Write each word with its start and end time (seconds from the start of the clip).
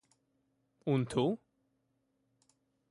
Un 0.93 1.05
tu? 1.13 1.27